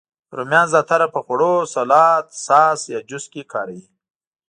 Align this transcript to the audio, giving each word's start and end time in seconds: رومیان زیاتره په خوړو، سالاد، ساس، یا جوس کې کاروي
رومیان 0.37 0.67
زیاتره 0.73 1.07
په 1.13 1.19
خوړو، 1.25 1.53
سالاد، 1.73 2.25
ساس، 2.45 2.79
یا 2.93 2.99
جوس 3.09 3.25
کې 3.33 3.41
کاروي 3.53 3.83